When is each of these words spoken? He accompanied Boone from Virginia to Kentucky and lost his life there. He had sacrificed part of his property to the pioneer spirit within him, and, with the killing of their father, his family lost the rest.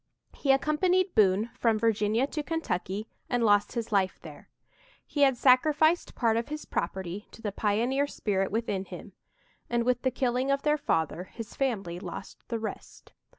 He 0.33 0.51
accompanied 0.51 1.13
Boone 1.13 1.51
from 1.53 1.77
Virginia 1.77 2.25
to 2.25 2.41
Kentucky 2.41 3.07
and 3.29 3.43
lost 3.45 3.73
his 3.73 3.91
life 3.91 4.17
there. 4.23 4.49
He 5.05 5.21
had 5.21 5.37
sacrificed 5.37 6.15
part 6.15 6.37
of 6.37 6.47
his 6.47 6.65
property 6.65 7.27
to 7.29 7.39
the 7.39 7.51
pioneer 7.51 8.07
spirit 8.07 8.49
within 8.49 8.85
him, 8.85 9.13
and, 9.69 9.83
with 9.83 10.01
the 10.01 10.09
killing 10.09 10.49
of 10.49 10.63
their 10.63 10.79
father, 10.79 11.25
his 11.25 11.53
family 11.55 11.99
lost 11.99 12.47
the 12.47 12.57
rest. 12.57 13.13